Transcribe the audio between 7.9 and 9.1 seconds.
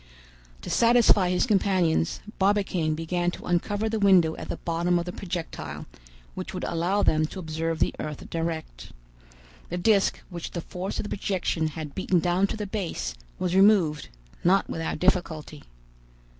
earth direct.